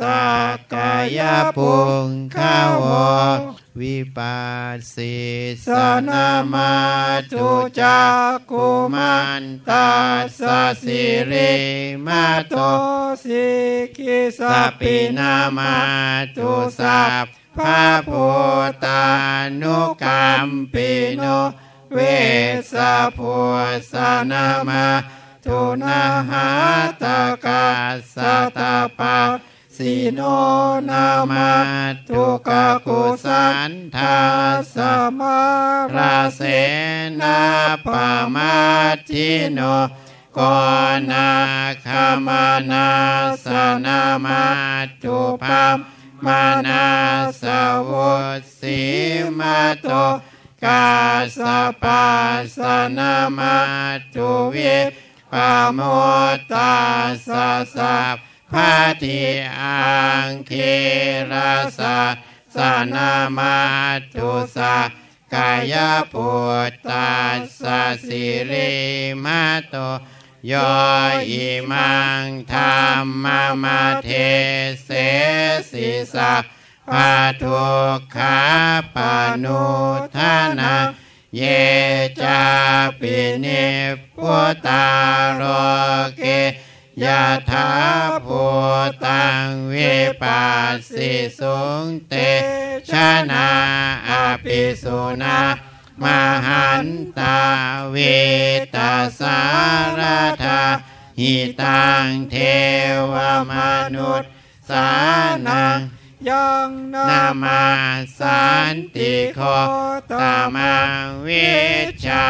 [0.00, 0.22] สั
[0.54, 1.20] กกาย
[1.56, 2.82] ปุงขาว
[3.80, 4.38] วิปั
[4.74, 5.16] สสิ
[5.66, 5.68] ส
[6.08, 6.72] นามา
[7.32, 7.48] ตุ
[7.80, 9.88] จักกุมันตา
[10.38, 10.40] ส
[10.82, 11.56] สิริ
[12.06, 12.54] มาโต
[13.24, 13.46] สิ
[13.96, 14.40] กิส
[14.78, 15.74] ปินามา
[16.36, 18.28] ตุสัพพะพุพุ
[18.68, 19.04] ททธา
[19.62, 21.24] นุกกรรมปิโน
[21.92, 21.98] เว
[22.54, 23.36] สสาาพุพุ
[23.72, 24.84] ททธาธานามามา
[25.44, 26.46] ทุนาหา
[27.02, 27.04] ต
[27.46, 28.16] กาสส
[28.56, 30.20] ตาปาปา สีโน
[30.90, 31.50] นามา
[32.08, 32.50] ทุก
[32.86, 34.18] กุสันทา
[34.54, 35.38] สสะมา
[35.94, 36.40] ราเส
[37.20, 37.38] นา
[37.86, 38.54] ปามา
[39.08, 39.60] ทิโน
[40.38, 40.40] ก
[41.10, 41.28] นา
[41.84, 42.86] คามานา
[43.44, 43.46] ส
[43.84, 44.42] นามา
[45.02, 45.66] ตุภา
[46.24, 46.84] มานา
[47.40, 47.42] ส
[47.88, 48.10] วุ
[48.58, 48.80] สี
[49.38, 49.88] มาโต
[50.64, 50.86] กา
[51.38, 51.40] ส
[51.82, 52.04] ปา
[52.56, 52.58] ส
[52.98, 53.56] นามา
[54.14, 54.56] ตุเว
[55.32, 55.80] ปาโม
[56.34, 56.72] ตตา
[57.26, 58.16] สะสัพ
[58.52, 59.22] พาทิ
[59.60, 59.78] อั
[60.26, 60.52] งเค
[61.32, 62.00] ราสะ
[62.54, 62.56] ส
[62.94, 63.56] นามา
[64.14, 64.76] ตุสะ
[65.34, 65.74] กาย
[66.12, 66.30] พุ
[66.70, 67.10] ทธา
[67.60, 67.62] ส
[68.06, 68.72] สิริ
[69.24, 69.74] มาโต
[70.46, 70.52] โย
[71.28, 72.76] อิมังธรร
[73.24, 73.26] ม
[73.62, 74.08] มาเท
[74.84, 74.90] เส
[75.70, 76.34] สิสะ
[76.88, 77.10] ปา
[77.42, 77.66] ทุ
[78.14, 78.38] ขา
[78.94, 78.96] ป
[79.44, 79.64] นุ
[80.16, 80.74] ทานา
[81.36, 81.42] เย
[82.22, 82.42] จา
[83.00, 83.64] ปิเนิ
[84.14, 84.34] พุ
[84.66, 84.84] ตา
[85.34, 85.42] โร
[86.16, 86.22] เก
[87.04, 87.70] ยะถา
[88.26, 88.44] ภู
[89.06, 92.14] ตังวิปัสสิสุงเต
[92.90, 92.92] ช
[93.30, 93.48] นะ
[94.08, 95.38] อาปิสุนา
[96.02, 96.04] ม
[96.46, 96.86] หัน
[97.18, 97.38] ตา
[97.90, 97.96] เว
[98.74, 99.40] ตาสา
[99.98, 100.00] ร
[100.42, 100.62] ธา
[101.20, 102.34] หิตังเท
[103.12, 103.14] ว
[103.50, 103.52] ม
[103.94, 104.30] นุษย์
[104.70, 104.88] สา
[105.48, 105.78] นัง
[106.28, 107.64] ยังนามา
[108.18, 109.40] สันติโค
[110.12, 111.50] ตามังวิ
[112.06, 112.28] ชา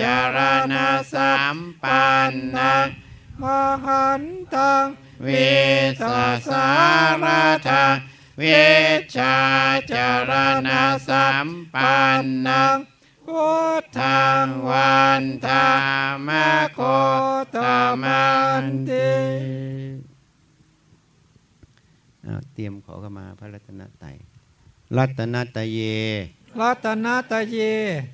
[0.00, 0.36] จาร
[0.72, 2.86] ณะสัมปันนัง
[3.42, 3.44] ม
[3.84, 4.22] หัน
[4.54, 4.86] ตัง
[5.22, 5.28] เว
[6.00, 6.02] ส
[6.48, 6.68] สา
[7.22, 7.26] ร
[7.68, 7.84] ธา
[8.38, 8.42] เว
[9.16, 9.36] ชา
[9.92, 10.32] จาร
[10.66, 12.78] ณะสัมปันนัง
[13.26, 13.46] พุ
[13.80, 15.68] ทธัทางงวันธา
[16.26, 16.80] มะโค
[17.54, 17.56] ต
[18.02, 18.26] มั
[18.62, 19.10] นติ
[22.52, 24.16] เตรียมขอขมาพระรัตนตรัย
[24.96, 25.78] รัตนตเย
[26.60, 27.56] รัตนตเย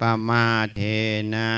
[0.00, 0.80] ปมาเท
[1.34, 1.50] นะ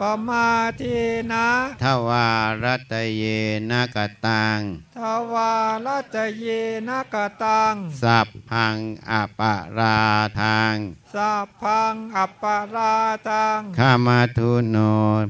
[0.00, 0.46] ปมา
[0.80, 0.98] ที
[1.32, 1.46] นะ
[1.82, 2.28] ทวา
[2.62, 3.24] รัตเย
[3.70, 4.60] นะกตัง
[4.96, 5.00] ท
[5.32, 5.52] วา
[5.86, 6.46] รัตเย
[6.88, 8.76] นะกตัง สัพพัง
[9.10, 9.98] อปารา
[10.40, 10.74] ทาง
[11.14, 12.94] สัพพังอัปปารา
[13.28, 14.76] ตังข้ามาทุโน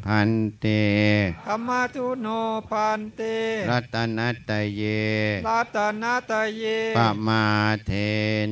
[0.07, 0.67] พันเต
[1.47, 2.27] ธรรมทุโน
[2.71, 3.21] พันเต
[3.71, 4.19] รัตน
[4.49, 4.83] ตเย
[5.49, 6.65] รัตนตเย
[6.97, 7.45] ปมา
[7.87, 7.91] เท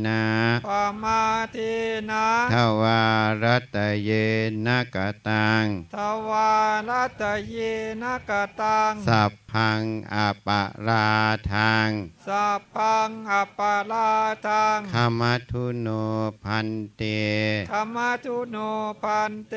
[0.06, 0.22] นะ
[0.66, 0.70] ป
[1.02, 1.20] มา
[1.54, 1.72] ที
[2.10, 3.02] นะทวา
[3.42, 4.10] รัตเย
[4.66, 4.96] นะก
[5.28, 5.64] ตัง
[5.94, 5.96] ท
[6.28, 6.50] วา
[6.88, 7.56] รัตเย
[8.02, 9.82] นะกตังสัพพัง
[10.14, 10.16] อ
[10.46, 11.08] ปารา
[11.52, 11.90] ทาง
[12.26, 14.10] สัพพังอัปปารา
[14.46, 15.88] ตังข้ามาทุโน
[16.44, 17.02] พันเต
[17.70, 18.56] ธรรมทุโน
[19.02, 19.54] พันเต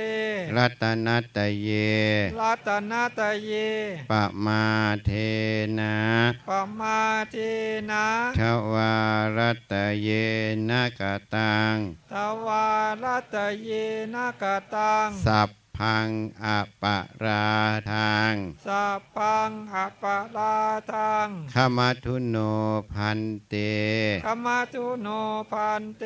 [0.58, 1.70] รัตนตเย
[2.40, 3.52] รัตนตเย
[4.12, 4.14] ป
[4.46, 4.64] มา
[5.06, 5.10] เท
[5.80, 5.96] นะ
[6.48, 7.00] ปมา
[7.34, 7.52] ที
[7.90, 8.06] นะ
[8.40, 8.42] ท
[8.74, 8.94] วา
[9.38, 10.10] รัตเย
[10.70, 11.02] นะก
[11.36, 11.76] ตัง
[12.12, 12.14] ท
[12.46, 12.66] วา
[13.04, 13.70] รัตเย
[14.14, 16.10] นะกตังสัพ พัง
[16.46, 16.48] อ
[16.82, 17.46] ปารา
[17.92, 18.34] ทาง
[18.68, 20.56] สัพพังอัปปารา
[20.94, 22.38] ตังขมาทุโน
[22.94, 23.56] พันเต
[24.26, 25.08] ธรรมทุโน
[25.52, 26.04] พันเต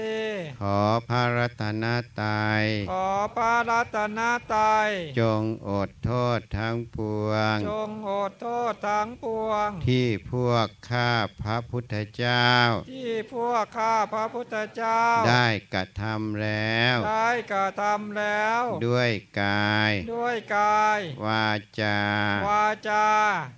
[0.61, 1.85] ขอพระรัตน
[2.19, 4.19] ตรัยขอพระรัตน
[4.53, 12.49] ตรัยจงอดโทษทั้งปวง จงอดโทษทั้งปวง ที่พวกข้าพระพุทธเจ้า
[12.91, 19.56] ที่พวกข้าพระพุทธเจ้า ได้กระทำแล้ว ได้กระทำแล้ว ด้วยกา
[19.89, 21.47] ย ด้วยกาย วา
[21.81, 21.99] จา
[22.47, 23.07] วาจา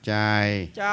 [0.07, 0.15] ใจ
[0.79, 0.85] ใจ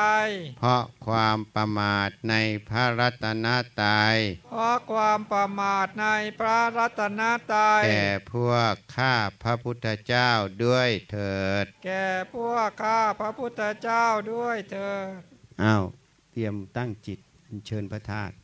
[0.58, 2.34] เพราะความประมาทใน
[2.68, 3.46] พระรัตน
[3.80, 4.16] ตรัย
[4.50, 6.06] เพราะความประมาทใน
[6.40, 7.20] พระรัตน
[7.52, 10.30] ตรัย แก่พวกข้าพระพุทธเจ้า
[10.64, 15.06] ด้วยเถิด แก่พวกข้าพระพุทธเจ้าด้วยเถิด
[15.62, 15.84] อ้าว
[16.32, 18.34] เตรียมตั้งจิตอัญเชิญพระธาตุ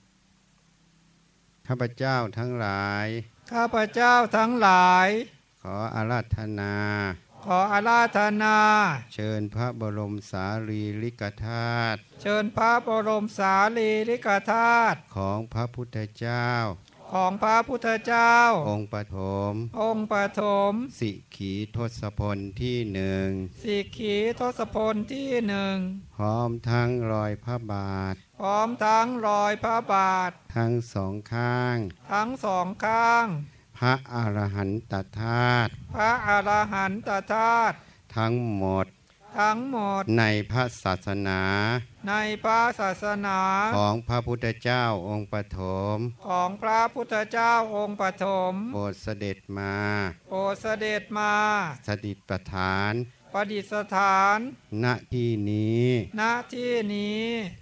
[1.67, 3.07] ข้าพเจ้าทั้งหลาย
[3.53, 5.09] ข้าพเจ้าทั้งหลาย
[5.67, 6.75] ขออาราธนา
[7.45, 8.57] ขออาราธนา
[9.15, 16.49] เชิญพระบรมสารีริกธาตุ เชิญพระบรมสารีริกธาตุ ของพระพุทธเจ้า
[17.13, 18.37] ของพระพุทธเจ้า
[18.69, 19.19] องค์ปฐ
[19.51, 23.29] ม องค์ปฐม สิขีทศพลที่หนึ่ง
[23.63, 25.77] สิกขีทศพลที่หนึ่ง
[26.17, 31.77] พร้อมทั้งรอยพระบาท พร้อมทั้งรอยพระบาท ทั้งสองข้าง
[32.13, 33.52] ทั้งสองข้างพ
[33.85, 37.77] ระอรหันตธาตุพระอรหันตธาตุ
[38.17, 38.87] ทั้งหมด
[39.39, 41.43] ทั้งหมดในพระศาสนา
[42.09, 42.15] ใน
[42.45, 43.39] พระศาสนา
[43.77, 45.61] ของพระพุทธเจ้าองค์ปฐ
[45.95, 45.97] ม
[46.29, 49.75] ของพระพุทธเจ้าองค์ปฐมโปรดเสด็จมา
[50.31, 51.33] โปรดเสด็จมา
[51.87, 52.93] สถิตประฐาน
[53.35, 53.65] ประดิษ
[53.97, 54.39] ฐาน
[54.85, 55.87] ณที่นี้
[56.21, 57.27] ณที่นี้